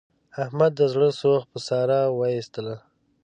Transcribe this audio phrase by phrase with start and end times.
[0.43, 2.75] احمد د زړه سوخت په ساره و ایستلا.